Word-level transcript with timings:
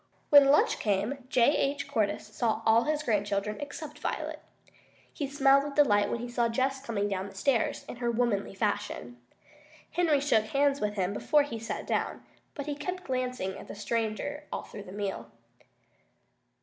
When 0.31 0.45
lunch 0.49 0.79
time 0.79 1.11
came 1.13 1.27
J. 1.29 1.55
H. 1.55 1.87
Cordyce 1.87 2.25
saw 2.35 2.63
all 2.65 2.85
his 2.85 3.03
grandchildren 3.03 3.59
except 3.61 3.99
Violet. 3.99 4.41
He 5.13 5.27
smiled 5.27 5.63
with 5.63 5.75
delight 5.75 6.09
when 6.09 6.21
he 6.21 6.27
saw 6.27 6.49
Jess 6.49 6.81
coming 6.83 7.07
down 7.07 7.29
the 7.29 7.35
stairs 7.35 7.85
in 7.87 7.97
her 7.97 8.09
womanly 8.09 8.55
fashion. 8.55 9.21
Henry 9.91 10.19
shook 10.19 10.45
hands 10.45 10.81
with 10.81 10.95
him 10.95 11.13
before 11.13 11.43
he 11.43 11.59
sat 11.59 11.85
down, 11.85 12.25
but 12.55 12.65
he 12.65 12.73
kept 12.73 13.03
glancing 13.03 13.53
at 13.59 13.67
the 13.67 13.75
stranger 13.75 14.45
all 14.51 14.63
through 14.63 14.85
the 14.85 14.91
meal. 14.91 15.29